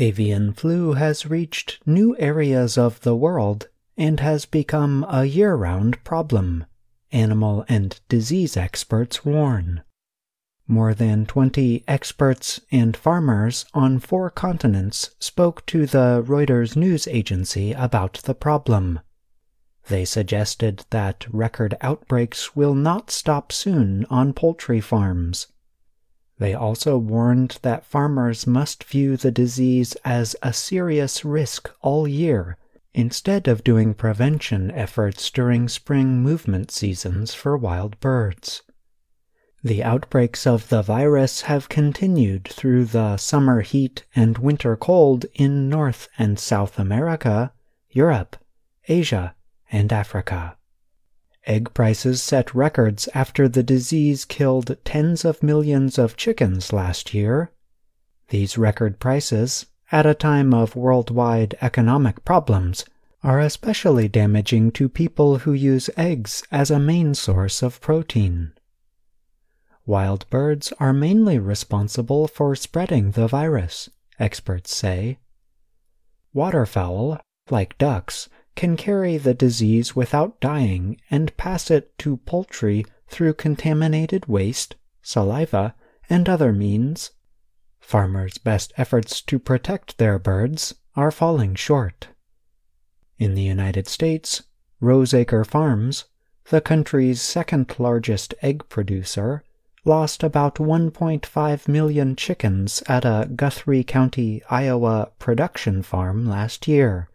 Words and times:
Avian 0.00 0.54
flu 0.54 0.94
has 0.94 1.26
reached 1.26 1.78
new 1.84 2.16
areas 2.18 2.78
of 2.78 3.02
the 3.02 3.14
world 3.14 3.68
and 3.98 4.18
has 4.18 4.46
become 4.46 5.04
a 5.06 5.26
year 5.26 5.54
round 5.54 6.02
problem, 6.04 6.64
animal 7.12 7.66
and 7.68 8.00
disease 8.08 8.56
experts 8.56 9.26
warn. 9.26 9.82
More 10.66 10.94
than 10.94 11.26
20 11.26 11.84
experts 11.86 12.60
and 12.72 12.96
farmers 12.96 13.66
on 13.74 13.98
four 13.98 14.30
continents 14.30 15.10
spoke 15.18 15.66
to 15.66 15.84
the 15.84 16.24
Reuters 16.26 16.76
news 16.76 17.06
agency 17.06 17.72
about 17.72 18.22
the 18.24 18.34
problem. 18.34 19.00
They 19.88 20.06
suggested 20.06 20.86
that 20.88 21.26
record 21.30 21.76
outbreaks 21.82 22.56
will 22.56 22.74
not 22.74 23.10
stop 23.10 23.52
soon 23.52 24.06
on 24.08 24.32
poultry 24.32 24.80
farms. 24.80 25.48
They 26.40 26.54
also 26.54 26.96
warned 26.96 27.58
that 27.60 27.84
farmers 27.84 28.46
must 28.46 28.84
view 28.84 29.18
the 29.18 29.30
disease 29.30 29.94
as 30.06 30.34
a 30.42 30.54
serious 30.54 31.22
risk 31.22 31.70
all 31.82 32.08
year 32.08 32.56
instead 32.94 33.46
of 33.46 33.62
doing 33.62 33.92
prevention 33.92 34.70
efforts 34.70 35.30
during 35.30 35.68
spring 35.68 36.22
movement 36.22 36.70
seasons 36.70 37.34
for 37.34 37.58
wild 37.58 38.00
birds. 38.00 38.62
The 39.62 39.84
outbreaks 39.84 40.46
of 40.46 40.70
the 40.70 40.80
virus 40.80 41.42
have 41.42 41.68
continued 41.68 42.48
through 42.48 42.86
the 42.86 43.18
summer 43.18 43.60
heat 43.60 44.06
and 44.16 44.38
winter 44.38 44.76
cold 44.76 45.26
in 45.34 45.68
North 45.68 46.08
and 46.16 46.38
South 46.38 46.78
America, 46.78 47.52
Europe, 47.90 48.38
Asia, 48.88 49.34
and 49.70 49.92
Africa. 49.92 50.56
Egg 51.46 51.72
prices 51.72 52.22
set 52.22 52.54
records 52.54 53.08
after 53.14 53.48
the 53.48 53.62
disease 53.62 54.24
killed 54.24 54.76
tens 54.84 55.24
of 55.24 55.42
millions 55.42 55.98
of 55.98 56.16
chickens 56.16 56.72
last 56.72 57.14
year. 57.14 57.50
These 58.28 58.58
record 58.58 59.00
prices, 59.00 59.66
at 59.90 60.06
a 60.06 60.14
time 60.14 60.52
of 60.52 60.76
worldwide 60.76 61.56
economic 61.60 62.24
problems, 62.24 62.84
are 63.22 63.40
especially 63.40 64.08
damaging 64.08 64.70
to 64.72 64.88
people 64.88 65.38
who 65.38 65.52
use 65.52 65.90
eggs 65.96 66.42
as 66.50 66.70
a 66.70 66.78
main 66.78 67.14
source 67.14 67.62
of 67.62 67.80
protein. 67.80 68.52
Wild 69.86 70.28
birds 70.30 70.72
are 70.78 70.92
mainly 70.92 71.38
responsible 71.38 72.28
for 72.28 72.54
spreading 72.54 73.10
the 73.10 73.26
virus, 73.26 73.90
experts 74.18 74.74
say. 74.74 75.18
Waterfowl, 76.32 77.18
like 77.50 77.76
ducks, 77.78 78.28
can 78.60 78.76
carry 78.76 79.16
the 79.16 79.32
disease 79.32 79.96
without 79.96 80.38
dying 80.38 80.94
and 81.10 81.34
pass 81.38 81.70
it 81.70 81.96
to 81.96 82.18
poultry 82.18 82.84
through 83.08 83.32
contaminated 83.32 84.26
waste, 84.26 84.76
saliva, 85.00 85.74
and 86.10 86.28
other 86.28 86.52
means. 86.52 87.12
Farmers' 87.80 88.36
best 88.36 88.70
efforts 88.76 89.22
to 89.22 89.38
protect 89.38 89.96
their 89.96 90.18
birds 90.18 90.74
are 90.94 91.10
falling 91.10 91.54
short. 91.54 92.08
In 93.16 93.34
the 93.34 93.40
United 93.40 93.88
States, 93.88 94.42
Rose 94.78 95.14
Acre 95.14 95.42
Farms, 95.44 96.04
the 96.50 96.60
country's 96.60 97.22
second 97.22 97.74
largest 97.78 98.34
egg 98.42 98.68
producer, 98.68 99.42
lost 99.86 100.22
about 100.22 100.56
1.5 100.56 101.66
million 101.66 102.14
chickens 102.14 102.82
at 102.86 103.06
a 103.06 103.30
Guthrie 103.34 103.84
County, 103.84 104.42
Iowa 104.50 105.12
production 105.18 105.82
farm 105.82 106.26
last 106.26 106.68
year. 106.68 107.09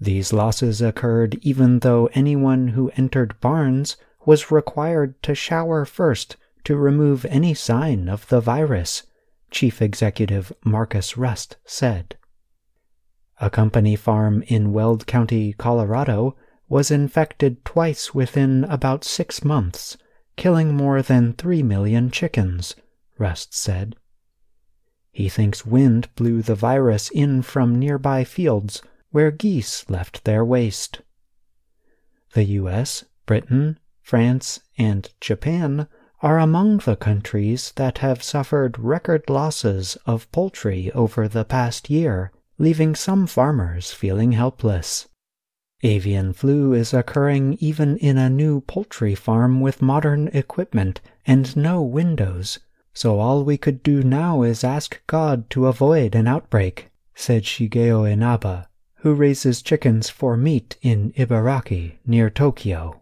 These 0.00 0.32
losses 0.32 0.80
occurred 0.80 1.38
even 1.42 1.80
though 1.80 2.08
anyone 2.14 2.68
who 2.68 2.90
entered 2.96 3.38
barns 3.40 3.98
was 4.24 4.50
required 4.50 5.22
to 5.24 5.34
shower 5.34 5.84
first 5.84 6.36
to 6.64 6.76
remove 6.76 7.26
any 7.26 7.52
sign 7.52 8.08
of 8.08 8.26
the 8.28 8.40
virus, 8.40 9.02
Chief 9.50 9.82
Executive 9.82 10.52
Marcus 10.64 11.18
Rust 11.18 11.56
said. 11.66 12.16
A 13.42 13.50
company 13.50 13.94
farm 13.94 14.42
in 14.46 14.72
Weld 14.72 15.06
County, 15.06 15.52
Colorado, 15.52 16.34
was 16.68 16.90
infected 16.90 17.62
twice 17.64 18.14
within 18.14 18.64
about 18.64 19.04
six 19.04 19.44
months, 19.44 19.98
killing 20.36 20.74
more 20.74 21.02
than 21.02 21.34
three 21.34 21.62
million 21.62 22.10
chickens, 22.10 22.74
Rust 23.18 23.52
said. 23.54 23.96
He 25.10 25.28
thinks 25.28 25.66
wind 25.66 26.08
blew 26.14 26.40
the 26.40 26.54
virus 26.54 27.10
in 27.10 27.42
from 27.42 27.78
nearby 27.78 28.24
fields 28.24 28.80
where 29.10 29.30
geese 29.30 29.88
left 29.90 30.24
their 30.24 30.44
waste. 30.44 31.02
The 32.32 32.44
US, 32.44 33.04
Britain, 33.26 33.78
France, 34.02 34.60
and 34.78 35.08
Japan 35.20 35.88
are 36.22 36.38
among 36.38 36.78
the 36.78 36.96
countries 36.96 37.72
that 37.76 37.98
have 37.98 38.22
suffered 38.22 38.78
record 38.78 39.28
losses 39.28 39.96
of 40.06 40.30
poultry 40.32 40.92
over 40.92 41.26
the 41.26 41.44
past 41.44 41.88
year, 41.90 42.30
leaving 42.58 42.94
some 42.94 43.26
farmers 43.26 43.90
feeling 43.90 44.32
helpless. 44.32 45.08
Avian 45.82 46.32
flu 46.34 46.74
is 46.74 46.92
occurring 46.92 47.56
even 47.58 47.96
in 47.96 48.18
a 48.18 48.28
new 48.28 48.60
poultry 48.60 49.14
farm 49.14 49.60
with 49.60 49.80
modern 49.80 50.28
equipment 50.28 51.00
and 51.24 51.56
no 51.56 51.82
windows, 51.82 52.58
so 52.92 53.18
all 53.18 53.44
we 53.44 53.56
could 53.56 53.82
do 53.82 54.02
now 54.02 54.42
is 54.42 54.62
ask 54.62 55.00
God 55.06 55.48
to 55.50 55.66
avoid 55.66 56.14
an 56.14 56.28
outbreak, 56.28 56.90
said 57.14 57.44
Shigeo 57.44 58.04
Inaba, 58.04 58.68
who 59.00 59.14
raises 59.14 59.62
chickens 59.62 60.10
for 60.10 60.36
meat 60.36 60.76
in 60.82 61.12
Ibaraki, 61.16 61.98
near 62.06 62.28
Tokyo. 62.28 63.00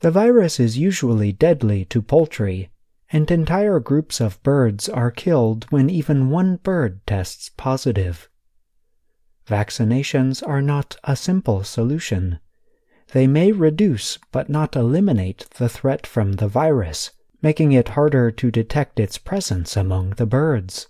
The 0.00 0.10
virus 0.10 0.60
is 0.60 0.76
usually 0.76 1.32
deadly 1.32 1.84
to 1.86 2.02
poultry, 2.02 2.70
and 3.10 3.30
entire 3.30 3.80
groups 3.80 4.20
of 4.20 4.42
birds 4.42 4.88
are 4.88 5.10
killed 5.10 5.64
when 5.70 5.88
even 5.88 6.28
one 6.30 6.56
bird 6.56 7.06
tests 7.06 7.50
positive. 7.56 8.28
Vaccinations 9.46 10.46
are 10.46 10.62
not 10.62 10.96
a 11.04 11.16
simple 11.16 11.64
solution. 11.64 12.38
They 13.12 13.26
may 13.26 13.52
reduce 13.52 14.18
but 14.30 14.48
not 14.48 14.76
eliminate 14.76 15.46
the 15.58 15.68
threat 15.68 16.06
from 16.06 16.32
the 16.32 16.48
virus, 16.48 17.12
making 17.40 17.72
it 17.72 17.90
harder 17.90 18.30
to 18.30 18.50
detect 18.50 19.00
its 19.00 19.18
presence 19.18 19.76
among 19.76 20.10
the 20.10 20.26
birds. 20.26 20.88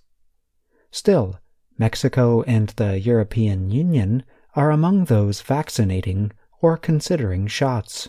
Still, 0.91 1.39
Mexico 1.82 2.43
and 2.43 2.69
the 2.76 3.00
European 3.00 3.69
Union 3.69 4.22
are 4.54 4.70
among 4.70 5.06
those 5.06 5.43
vaccinating 5.43 6.31
or 6.60 6.76
considering 6.76 7.48
shots. 7.48 8.09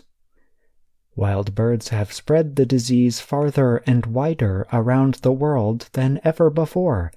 Wild 1.16 1.56
birds 1.56 1.88
have 1.88 2.12
spread 2.12 2.54
the 2.54 2.66
disease 2.66 3.18
farther 3.18 3.78
and 3.78 4.06
wider 4.06 4.64
around 4.72 5.14
the 5.14 5.32
world 5.32 5.88
than 5.94 6.20
ever 6.22 6.50
before, 6.50 7.10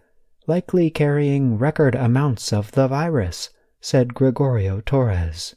likely 0.47 0.89
carrying 0.89 1.59
record 1.59 1.93
amounts 1.93 2.51
of 2.51 2.71
the 2.71 2.87
virus, 2.87 3.51
said 3.79 4.15
Gregorio 4.15 4.81
Torres. 4.81 5.55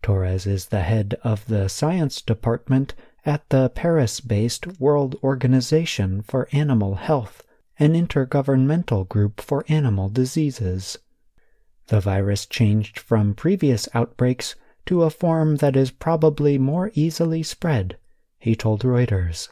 Torres 0.00 0.46
is 0.46 0.68
the 0.68 0.80
head 0.80 1.14
of 1.24 1.44
the 1.44 1.68
science 1.68 2.22
department 2.22 2.94
at 3.26 3.46
the 3.50 3.68
Paris 3.68 4.20
based 4.22 4.80
World 4.80 5.14
Organization 5.22 6.22
for 6.22 6.48
Animal 6.52 6.94
Health 6.94 7.42
an 7.78 7.92
intergovernmental 7.92 9.08
group 9.08 9.40
for 9.40 9.64
animal 9.68 10.08
diseases. 10.08 10.98
The 11.88 12.00
virus 12.00 12.46
changed 12.46 12.98
from 12.98 13.34
previous 13.34 13.88
outbreaks 13.94 14.54
to 14.86 15.02
a 15.02 15.10
form 15.10 15.56
that 15.56 15.76
is 15.76 15.90
probably 15.90 16.58
more 16.58 16.90
easily 16.94 17.42
spread, 17.42 17.98
he 18.38 18.56
told 18.56 18.82
Reuters. 18.82 19.50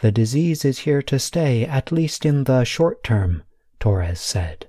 The 0.00 0.12
disease 0.12 0.64
is 0.64 0.80
here 0.80 1.02
to 1.02 1.18
stay 1.18 1.64
at 1.64 1.92
least 1.92 2.26
in 2.26 2.44
the 2.44 2.64
short 2.64 3.02
term, 3.02 3.42
Torres 3.80 4.20
said. 4.20 4.66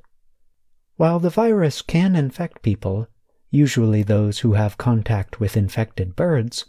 While 0.95 1.19
the 1.19 1.29
virus 1.29 1.81
can 1.81 2.15
infect 2.15 2.61
people, 2.61 3.07
usually 3.49 4.01
those 4.01 4.39
who 4.39 4.53
have 4.53 4.77
contact 4.77 5.39
with 5.39 5.57
infected 5.57 6.15
birds, 6.15 6.65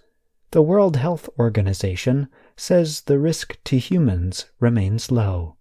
the 0.51 0.63
World 0.63 0.97
Health 0.97 1.29
Organization 1.39 2.29
says 2.57 3.03
the 3.03 3.19
risk 3.19 3.59
to 3.65 3.79
humans 3.79 4.47
remains 4.59 5.11
low. 5.11 5.57